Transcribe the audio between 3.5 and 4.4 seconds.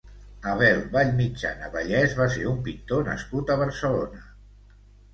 a Barcelona.